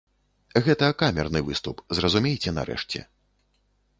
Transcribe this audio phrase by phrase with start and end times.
[0.67, 2.99] Гэта камерны выступ, зразумейце нарэшце.